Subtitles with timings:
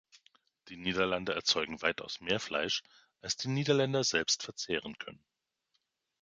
[0.69, 2.81] Die Niederlande erzeugen weitaus mehr Fleisch
[3.21, 5.23] als die Niederländer selbst verzehren können.